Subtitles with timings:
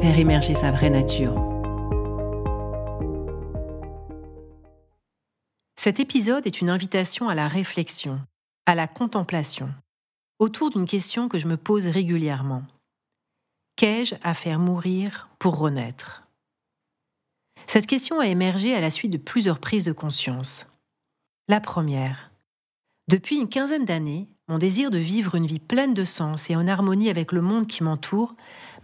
[0.00, 1.34] faire émerger sa vraie nature.
[5.76, 8.18] Cet épisode est une invitation à la réflexion,
[8.64, 9.68] à la contemplation,
[10.38, 12.62] autour d'une question que je me pose régulièrement.
[13.76, 16.26] Qu'ai-je à faire mourir pour renaître?
[17.66, 20.66] Cette question a émergé à la suite de plusieurs prises de conscience.
[21.46, 22.30] La première.
[23.08, 26.66] Depuis une quinzaine d'années, mon désir de vivre une vie pleine de sens et en
[26.66, 28.34] harmonie avec le monde qui m'entoure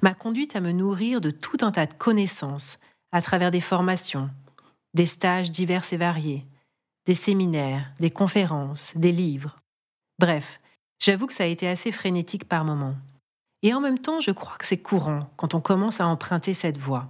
[0.02, 2.78] m'a conduite à me nourrir de tout un tas de connaissances
[3.12, 4.30] à travers des formations,
[4.94, 6.44] des stages divers et variés,
[7.06, 9.56] des séminaires, des conférences, des livres.
[10.18, 10.60] Bref,
[10.98, 12.96] j'avoue que ça a été assez frénétique par moments.
[13.62, 16.78] Et en même temps, je crois que c'est courant quand on commence à emprunter cette
[16.78, 17.08] voie.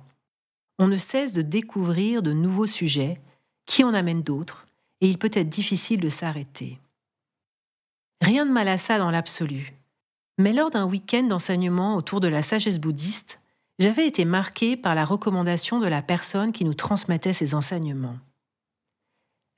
[0.79, 3.21] On ne cesse de découvrir de nouveaux sujets,
[3.67, 4.67] qui en amènent d'autres,
[5.01, 6.79] et il peut être difficile de s'arrêter.
[8.23, 9.75] Rien de mal à ça dans l'absolu.
[10.39, 13.41] Mais lors d'un week-end d'enseignement autour de la sagesse bouddhiste,
[13.79, 18.19] j'avais été marqué par la recommandation de la personne qui nous transmettait ces enseignements.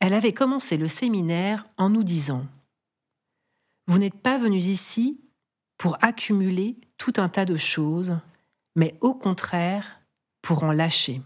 [0.00, 2.46] Elle avait commencé le séminaire en nous disant
[3.86, 5.20] Vous n'êtes pas venus ici
[5.76, 8.16] pour accumuler tout un tas de choses,
[8.76, 10.00] mais au contraire
[10.42, 11.20] pour en lâcher.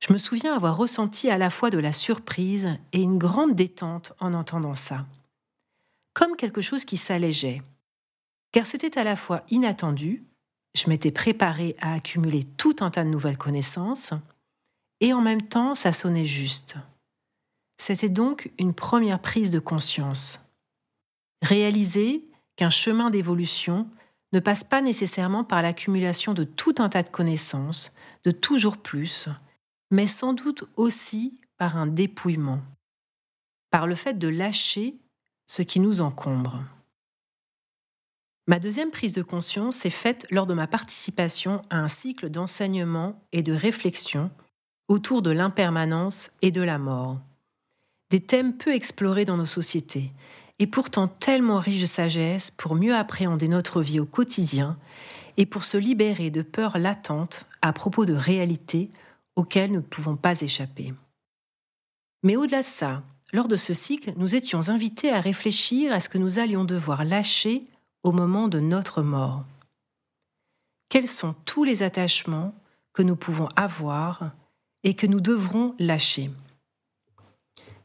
[0.00, 4.12] Je me souviens avoir ressenti à la fois de la surprise et une grande détente
[4.18, 5.06] en entendant ça,
[6.14, 7.62] comme quelque chose qui s'allégeait,
[8.52, 10.24] car c'était à la fois inattendu,
[10.74, 14.12] je m'étais préparé à accumuler tout un tas de nouvelles connaissances,
[15.00, 16.76] et en même temps ça sonnait juste.
[17.78, 20.40] C'était donc une première prise de conscience.
[21.42, 22.24] Réaliser
[22.56, 23.88] qu'un chemin d'évolution
[24.32, 27.94] ne passe pas nécessairement par l'accumulation de tout un tas de connaissances,
[28.24, 29.28] de toujours plus,
[29.90, 32.60] mais sans doute aussi par un dépouillement,
[33.70, 34.96] par le fait de lâcher
[35.46, 36.62] ce qui nous encombre.
[38.48, 43.22] Ma deuxième prise de conscience s'est faite lors de ma participation à un cycle d'enseignement
[43.32, 44.30] et de réflexion
[44.88, 47.20] autour de l'impermanence et de la mort.
[48.10, 50.12] Des thèmes peu explorés dans nos sociétés,
[50.58, 54.76] et pourtant tellement riches de sagesse pour mieux appréhender notre vie au quotidien
[55.36, 58.90] et pour se libérer de peurs latentes à propos de réalités
[59.34, 60.92] auxquelles nous ne pouvons pas échapper.
[62.22, 66.08] Mais au-delà de ça, lors de ce cycle, nous étions invités à réfléchir à ce
[66.08, 67.66] que nous allions devoir lâcher
[68.02, 69.44] au moment de notre mort
[70.88, 72.54] Quels sont tous les attachements
[72.92, 74.32] que nous pouvons avoir
[74.84, 76.30] et que nous devrons lâcher?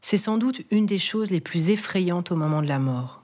[0.00, 3.22] C'est sans doute une des choses les plus effrayantes au moment de la mort.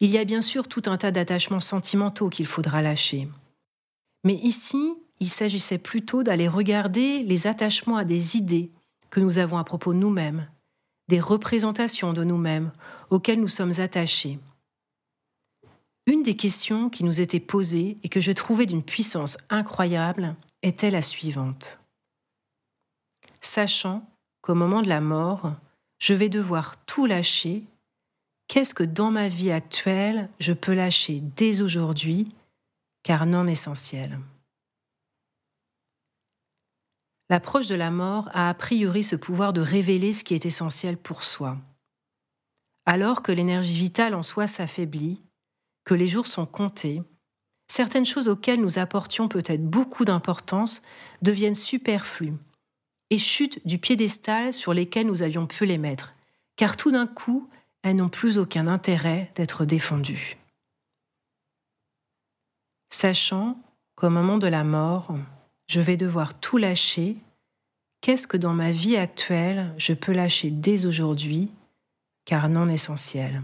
[0.00, 3.28] Il y a bien sûr tout un tas d'attachements sentimentaux qu'il faudra lâcher.
[4.24, 8.70] Mais ici, il s'agissait plutôt d'aller regarder les attachements à des idées
[9.10, 10.48] que nous avons à propos de nous-mêmes,
[11.08, 12.72] des représentations de nous-mêmes
[13.10, 14.38] auxquelles nous sommes attachés.
[16.06, 20.90] Une des questions qui nous était posée et que je trouvais d'une puissance incroyable était
[20.90, 21.78] la suivante.
[23.40, 24.04] Sachant
[24.40, 25.54] qu'au moment de la mort,
[26.00, 27.62] je vais devoir tout lâcher,
[28.48, 32.28] qu'est-ce que dans ma vie actuelle je peux lâcher dès aujourd'hui,
[33.04, 34.18] car non essentiel?
[37.30, 40.96] L'approche de la mort a a priori ce pouvoir de révéler ce qui est essentiel
[40.96, 41.56] pour soi.
[42.84, 45.22] Alors que l'énergie vitale en soi s'affaiblit,
[45.84, 47.02] que les jours sont comptés,
[47.68, 50.82] certaines choses auxquelles nous apportions peut-être beaucoup d'importance
[51.22, 52.34] deviennent superflues
[53.10, 56.14] et chutent du piédestal sur lesquels nous avions pu les mettre,
[56.56, 57.48] car tout d'un coup,
[57.82, 60.38] elles n'ont plus aucun intérêt d'être défendues.
[62.90, 63.58] Sachant
[63.96, 65.14] qu'au moment de la mort,
[65.66, 67.16] je vais devoir tout lâcher,
[68.00, 71.50] qu'est-ce que dans ma vie actuelle je peux lâcher dès aujourd'hui,
[72.24, 73.42] car non essentiel?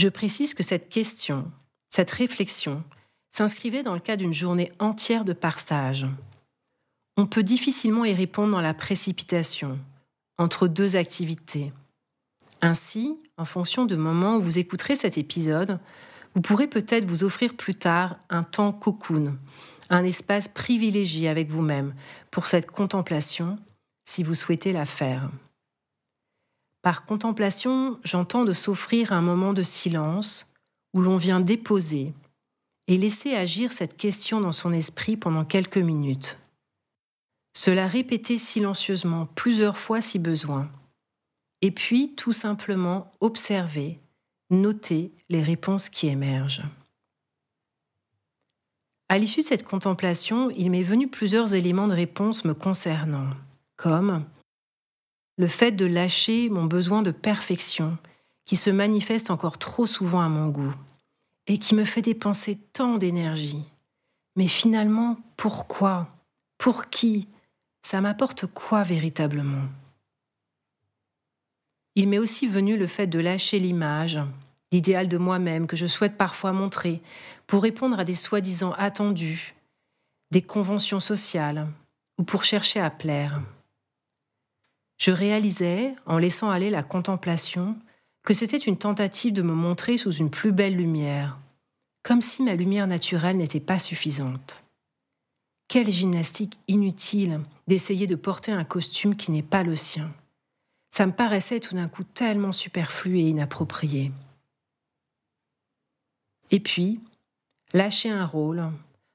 [0.00, 1.50] Je précise que cette question,
[1.90, 2.82] cette réflexion,
[3.30, 6.06] s'inscrivait dans le cadre d'une journée entière de partage.
[7.16, 9.78] On peut difficilement y répondre dans la précipitation,
[10.38, 11.72] entre deux activités.
[12.62, 15.78] Ainsi, en fonction du moment où vous écouterez cet épisode,
[16.34, 19.36] vous pourrez peut-être vous offrir plus tard un temps cocoon,
[19.90, 21.94] un espace privilégié avec vous-même
[22.30, 23.58] pour cette contemplation,
[24.08, 25.30] si vous souhaitez la faire.
[26.82, 30.52] Par contemplation, j'entends de s'offrir un moment de silence
[30.94, 32.14] où l'on vient déposer
[32.88, 36.38] et laisser agir cette question dans son esprit pendant quelques minutes.
[37.54, 40.70] Se la répéter silencieusement plusieurs fois si besoin.
[41.62, 44.00] Et puis tout simplement observer,
[44.48, 46.64] noter les réponses qui émergent.
[49.10, 53.30] À l'issue de cette contemplation, il m'est venu plusieurs éléments de réponse me concernant,
[53.76, 54.24] comme
[55.40, 57.96] le fait de lâcher mon besoin de perfection,
[58.44, 60.74] qui se manifeste encore trop souvent à mon goût,
[61.46, 63.64] et qui me fait dépenser tant d'énergie.
[64.36, 66.08] Mais finalement, pourquoi?
[66.58, 67.26] Pour qui?
[67.80, 69.66] Ça m'apporte quoi véritablement?
[71.94, 74.20] Il m'est aussi venu le fait de lâcher l'image,
[74.72, 77.00] l'idéal de moi-même que je souhaite parfois montrer
[77.46, 79.54] pour répondre à des soi-disant attendus,
[80.32, 81.66] des conventions sociales
[82.18, 83.40] ou pour chercher à plaire.
[85.00, 87.74] Je réalisais, en laissant aller la contemplation,
[88.22, 91.38] que c'était une tentative de me montrer sous une plus belle lumière,
[92.02, 94.62] comme si ma lumière naturelle n'était pas suffisante.
[95.68, 100.12] Quelle gymnastique inutile d'essayer de porter un costume qui n'est pas le sien.
[100.90, 104.12] Ça me paraissait tout d'un coup tellement superflu et inapproprié.
[106.50, 107.00] Et puis,
[107.72, 108.70] lâcher un rôle,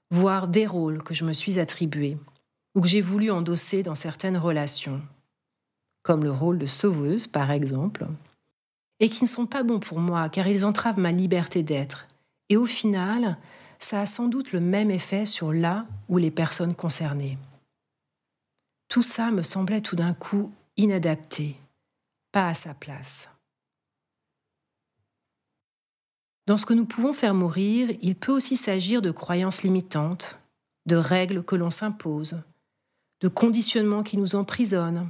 [0.10, 2.18] voire des rôles que je me suis attribués,
[2.74, 5.02] ou que j'ai voulu endosser dans certaines relations,
[6.06, 8.06] comme le rôle de sauveuse par exemple,
[9.00, 12.06] et qui ne sont pas bons pour moi car ils entravent ma liberté d'être.
[12.50, 13.38] Et au final,
[13.80, 17.40] ça a sans doute le même effet sur là ou les personnes concernées.
[18.88, 21.56] Tout ça me semblait tout d'un coup inadapté,
[22.32, 23.28] pas à sa place.
[26.46, 30.38] Dans ce que nous pouvons faire mourir, il peut aussi s'agir de croyances limitantes,
[30.86, 32.44] de règles que l'on s'impose,
[33.22, 35.10] de conditionnements qui nous emprisonnent,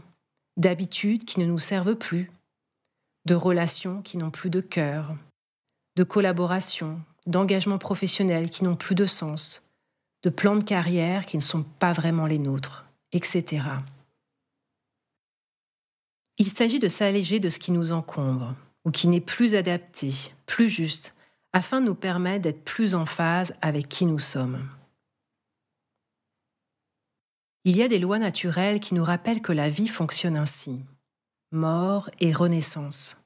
[0.57, 2.31] d'habitudes qui ne nous servent plus,
[3.25, 5.15] de relations qui n'ont plus de cœur,
[5.95, 9.69] de collaboration, d'engagements professionnels qui n'ont plus de sens,
[10.23, 13.63] de plans de carrière qui ne sont pas vraiment les nôtres, etc.
[16.37, 20.13] Il s'agit de s'alléger de ce qui nous encombre ou qui n'est plus adapté,
[20.45, 21.15] plus juste,
[21.53, 24.67] afin de nous permettre d'être plus en phase avec qui nous sommes.
[27.67, 30.81] Il y a des lois naturelles qui nous rappellent que la vie fonctionne ainsi.
[31.51, 33.17] Mort et renaissance.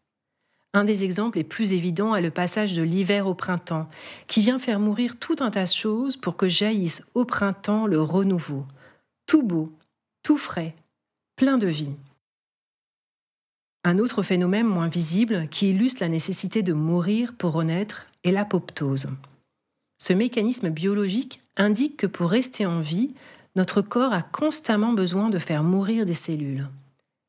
[0.74, 3.90] Un des exemples les plus évidents est le passage de l'hiver au printemps,
[4.28, 8.02] qui vient faire mourir tout un tas de choses pour que jaillisse au printemps le
[8.02, 8.66] renouveau,
[9.26, 9.74] tout beau,
[10.24, 10.74] tout frais,
[11.36, 11.96] plein de vie.
[13.84, 19.10] Un autre phénomène moins visible qui illustre la nécessité de mourir pour renaître et l'apoptose.
[19.98, 23.14] Ce mécanisme biologique indique que pour rester en vie,
[23.56, 26.70] notre corps a constamment besoin de faire mourir des cellules.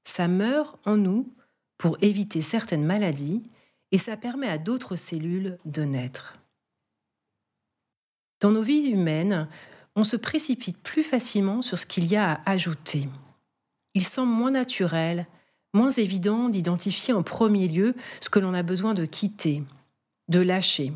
[0.05, 1.33] Ça meurt en nous
[1.79, 3.43] pour éviter certaines maladies
[3.93, 6.37] et ça permet à d'autres cellules de naître.
[8.41, 9.49] Dans nos vies humaines,
[9.97, 13.09] on se précipite plus facilement sur ce qu'il y a à ajouter.
[13.95, 15.27] Il semble moins naturel,
[15.75, 19.63] moins évident d'identifier en premier lieu ce que l'on a besoin de quitter,
[20.29, 20.93] de lâcher.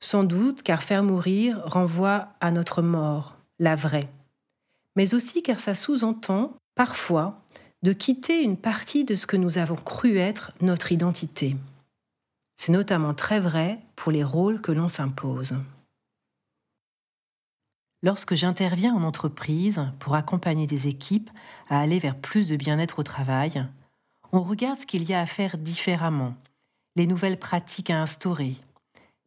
[0.00, 4.10] Sans doute car faire mourir renvoie à notre mort, la vraie,
[4.96, 7.42] mais aussi car ça sous-entend, parfois,
[7.82, 11.56] de quitter une partie de ce que nous avons cru être notre identité.
[12.56, 15.56] C'est notamment très vrai pour les rôles que l'on s'impose.
[18.02, 21.30] Lorsque j'interviens en entreprise pour accompagner des équipes
[21.68, 23.66] à aller vers plus de bien-être au travail,
[24.32, 26.34] on regarde ce qu'il y a à faire différemment
[26.96, 28.56] les nouvelles pratiques à instaurer.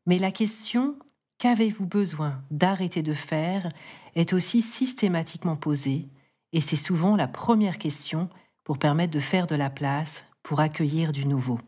[0.06, 0.96] Mais la question
[1.38, 3.72] qu'avez-vous besoin d'arrêter de faire
[4.16, 6.08] est aussi systématiquement posée,
[6.54, 8.30] et c'est souvent la première question
[8.64, 11.60] pour permettre de faire de la place, pour accueillir du nouveau.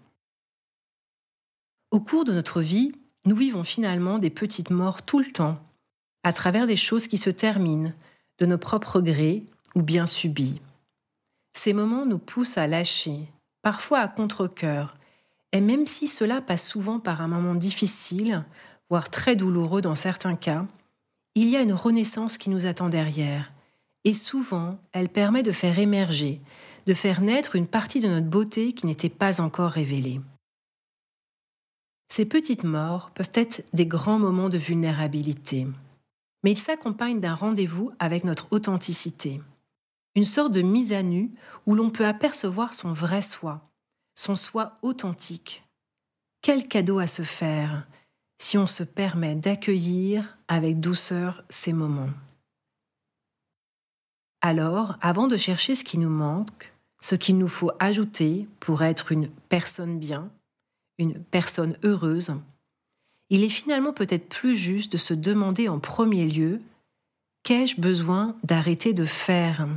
[1.92, 2.94] Au cours de notre vie,
[3.26, 5.60] nous vivons finalement des petites morts tout le temps,
[6.24, 7.94] à travers des choses qui se terminent,
[8.38, 9.46] de nos propres grés
[9.76, 10.62] ou bien subis.
[11.54, 13.28] Ces moments nous poussent à lâcher,
[13.62, 14.96] parfois à contre-coeur,
[15.52, 18.46] et même si cela passe souvent par un moment difficile,
[18.90, 20.66] voire très douloureux dans certains cas,
[21.36, 23.52] il y a une renaissance qui nous attend derrière.
[24.04, 26.42] Et souvent, elle permet de faire émerger,
[26.86, 30.22] de faire naître une partie de notre beauté qui n'était pas encore révélée.
[32.12, 35.68] Ces petites morts peuvent être des grands moments de vulnérabilité,
[36.44, 39.42] mais ils s'accompagnent d'un rendez-vous avec notre authenticité,
[40.16, 41.32] une sorte de mise à nu
[41.68, 43.62] où l'on peut apercevoir son vrai soi,
[44.16, 45.64] son soi authentique.
[46.42, 47.86] Quel cadeau à se faire
[48.40, 52.10] si on se permet d'accueillir avec douceur ces moments.
[54.42, 59.12] Alors, avant de chercher ce qui nous manque, ce qu'il nous faut ajouter pour être
[59.12, 60.30] une personne bien,
[60.98, 62.34] une personne heureuse,
[63.30, 66.60] il est finalement peut-être plus juste de se demander en premier lieu
[67.44, 69.68] Qu'ai-je besoin d'arrêter de faire?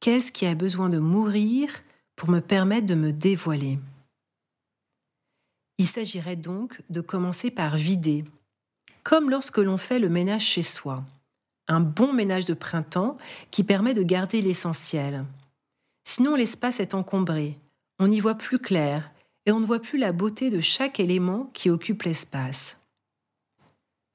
[0.00, 1.70] Qu'est-ce qui a besoin de mourir
[2.16, 3.78] pour me permettre de me dévoiler?
[5.78, 8.24] Il s'agirait donc de commencer par vider,
[9.04, 11.04] comme lorsque l'on fait le ménage chez soi,
[11.68, 13.16] un bon ménage de printemps
[13.50, 15.24] qui permet de garder l'essentiel.
[16.04, 17.56] Sinon l'espace est encombré,
[18.00, 19.10] on y voit plus clair
[19.46, 22.76] et on ne voit plus la beauté de chaque élément qui occupe l'espace.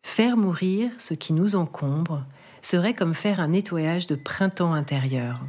[0.05, 2.25] Faire mourir ce qui nous encombre
[2.61, 5.39] serait comme faire un nettoyage de printemps intérieur.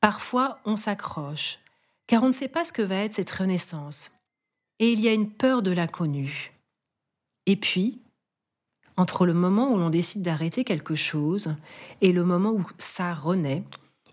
[0.00, 1.58] Parfois, on s'accroche,
[2.10, 4.10] car on ne sait pas ce que va être cette renaissance,
[4.80, 6.52] et il y a une peur de l'inconnu.
[7.46, 8.00] Et puis,
[8.96, 11.54] entre le moment où l'on décide d'arrêter quelque chose
[12.00, 13.62] et le moment où ça renaît,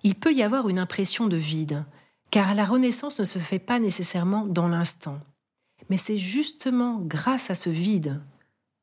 [0.04, 1.86] il peut y avoir une impression de vide,
[2.30, 5.20] car la renaissance ne se fait pas nécessairement dans l'instant.
[5.90, 8.22] Mais c'est justement grâce à ce vide,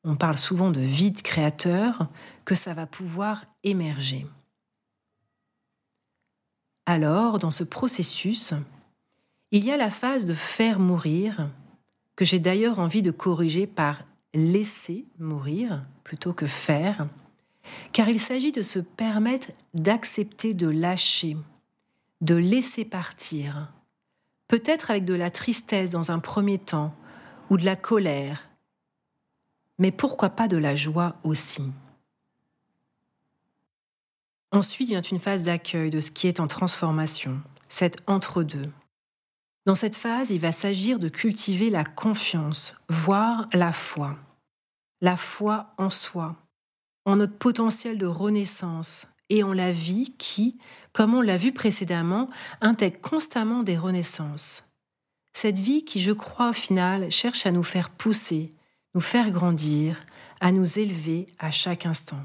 [0.03, 2.09] on parle souvent de vide créateur,
[2.45, 4.27] que ça va pouvoir émerger.
[6.85, 8.55] Alors, dans ce processus,
[9.51, 11.49] il y a la phase de faire mourir,
[12.17, 17.07] que j'ai d'ailleurs envie de corriger par laisser mourir plutôt que faire,
[17.93, 21.37] car il s'agit de se permettre d'accepter de lâcher,
[22.21, 23.73] de laisser partir,
[24.49, 26.95] peut-être avec de la tristesse dans un premier temps,
[27.51, 28.49] ou de la colère,
[29.79, 31.65] mais pourquoi pas de la joie aussi.
[34.53, 38.71] Ensuite vient une phase d'accueil de ce qui est en transformation, cette entre-deux.
[39.67, 44.17] Dans cette phase, il va s'agir de cultiver la confiance, voire la foi.
[45.01, 46.37] La foi en soi,
[47.05, 50.59] en notre potentiel de renaissance et en la vie qui,
[50.93, 52.29] comme on l'a vu précédemment,
[52.61, 54.65] intègre constamment des renaissances.
[55.33, 58.55] Cette vie qui, je crois, au final, cherche à nous faire pousser,
[58.95, 59.99] nous faire grandir,
[60.41, 62.23] à nous élever à chaque instant.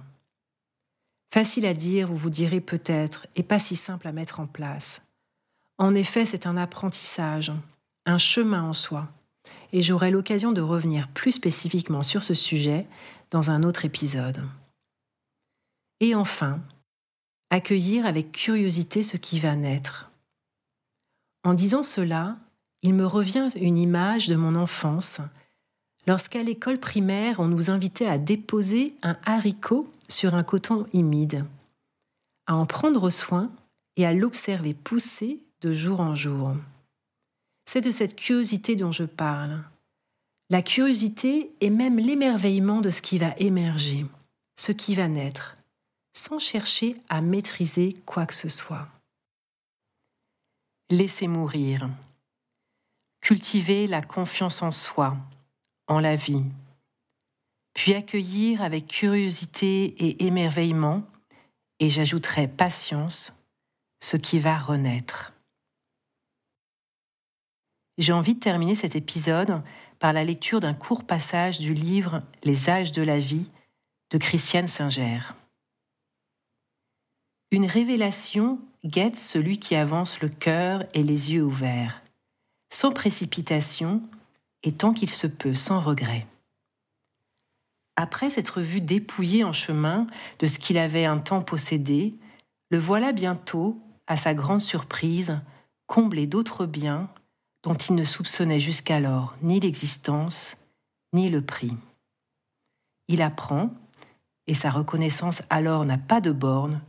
[1.33, 5.01] Facile à dire, vous vous direz peut-être, et pas si simple à mettre en place.
[5.79, 7.53] En effet, c'est un apprentissage,
[8.05, 9.07] un chemin en soi,
[9.71, 12.85] et j'aurai l'occasion de revenir plus spécifiquement sur ce sujet
[13.31, 14.41] dans un autre épisode.
[16.01, 16.59] Et enfin,
[17.49, 20.11] accueillir avec curiosité ce qui va naître.
[21.45, 22.35] En disant cela,
[22.81, 25.21] il me revient une image de mon enfance,
[26.07, 31.45] lorsqu'à l'école primaire on nous invitait à déposer un haricot sur un coton humide,
[32.47, 33.49] à en prendre soin
[33.95, 36.55] et à l'observer pousser de jour en jour.
[37.65, 39.63] C'est de cette curiosité dont je parle.
[40.49, 44.05] La curiosité est même l'émerveillement de ce qui va émerger,
[44.55, 45.57] ce qui va naître,
[46.13, 48.87] sans chercher à maîtriser quoi que ce soit.
[50.89, 51.87] Laissez mourir.
[53.21, 55.15] Cultiver la confiance en soi,
[55.87, 56.43] en la vie.
[57.73, 61.03] Puis accueillir avec curiosité et émerveillement,
[61.79, 63.33] et j'ajouterai patience,
[63.99, 65.33] ce qui va renaître.
[67.99, 69.61] J'ai envie de terminer cet épisode
[69.99, 73.51] par la lecture d'un court passage du livre Les âges de la vie
[74.11, 75.19] de Christiane Singer.
[77.51, 82.01] Une révélation guette celui qui avance le cœur et les yeux ouverts,
[82.69, 84.01] sans précipitation
[84.63, 86.25] et tant qu'il se peut, sans regret.
[87.97, 90.07] Après s'être vu dépouillé en chemin
[90.39, 92.15] de ce qu'il avait un temps possédé,
[92.69, 93.77] le voilà bientôt,
[94.07, 95.41] à sa grande surprise,
[95.85, 97.09] comblé d'autres biens
[97.63, 100.57] dont il ne soupçonnait jusqu'alors ni l'existence
[101.13, 101.73] ni le prix.
[103.07, 103.71] Il apprend,
[104.47, 106.81] et sa reconnaissance alors n'a pas de borne,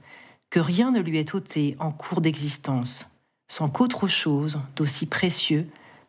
[0.51, 3.07] que rien ne lui est ôté en cours d'existence,
[3.49, 5.69] sans qu'autre chose d'aussi précieux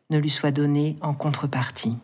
[0.09, 1.97] ne lui soit donné en contrepartie.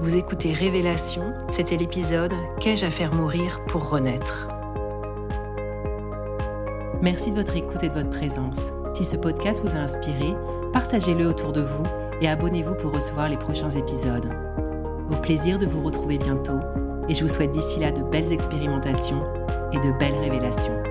[0.00, 4.48] Vous écoutez Révélation, c'était l'épisode Qu'ai-je à faire mourir pour renaître?
[7.02, 8.72] Merci de votre écoute et de votre présence.
[8.98, 10.34] Si ce podcast vous a inspiré,
[10.72, 11.84] partagez-le autour de vous
[12.20, 14.28] et abonnez-vous pour recevoir les prochains épisodes.
[15.08, 16.58] Au plaisir de vous retrouver bientôt
[17.08, 19.22] et je vous souhaite d'ici là de belles expérimentations
[19.72, 20.82] et de belles révélations.